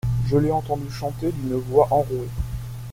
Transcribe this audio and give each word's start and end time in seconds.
Je 0.25 0.35
l’ai 0.35 0.51
entendu 0.51 0.89
chanter 0.89 1.31
d’une 1.31 1.53
voix 1.59 1.87
enrouée. 1.91 2.27